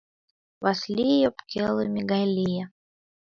[0.63, 2.63] Васлий ӧпкелыме гай лие: